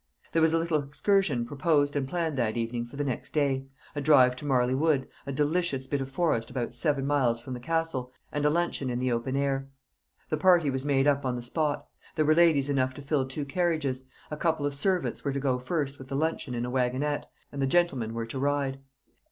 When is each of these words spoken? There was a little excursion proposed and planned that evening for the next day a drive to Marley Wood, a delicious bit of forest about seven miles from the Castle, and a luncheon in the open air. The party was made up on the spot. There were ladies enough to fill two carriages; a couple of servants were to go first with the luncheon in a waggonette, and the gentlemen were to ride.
There 0.31 0.41
was 0.41 0.51
a 0.51 0.57
little 0.57 0.81
excursion 0.81 1.45
proposed 1.45 1.95
and 1.95 2.09
planned 2.09 2.35
that 2.39 2.57
evening 2.57 2.87
for 2.87 2.95
the 2.95 3.03
next 3.03 3.33
day 3.33 3.67
a 3.93 4.01
drive 4.01 4.35
to 4.37 4.47
Marley 4.47 4.73
Wood, 4.73 5.07
a 5.27 5.31
delicious 5.31 5.85
bit 5.85 6.01
of 6.01 6.09
forest 6.09 6.49
about 6.49 6.73
seven 6.73 7.05
miles 7.05 7.39
from 7.39 7.53
the 7.53 7.59
Castle, 7.59 8.11
and 8.31 8.43
a 8.43 8.49
luncheon 8.49 8.89
in 8.89 8.97
the 8.97 9.11
open 9.11 9.35
air. 9.35 9.69
The 10.29 10.37
party 10.37 10.71
was 10.71 10.83
made 10.83 11.07
up 11.07 11.23
on 11.23 11.35
the 11.35 11.43
spot. 11.43 11.85
There 12.15 12.25
were 12.25 12.33
ladies 12.33 12.67
enough 12.67 12.95
to 12.95 13.01
fill 13.03 13.27
two 13.27 13.45
carriages; 13.45 14.05
a 14.31 14.37
couple 14.37 14.65
of 14.65 14.73
servants 14.73 15.23
were 15.23 15.33
to 15.33 15.39
go 15.39 15.59
first 15.59 15.99
with 15.99 16.07
the 16.07 16.15
luncheon 16.15 16.55
in 16.55 16.65
a 16.65 16.71
waggonette, 16.71 17.27
and 17.51 17.61
the 17.61 17.67
gentlemen 17.67 18.15
were 18.15 18.25
to 18.25 18.39
ride. 18.39 18.79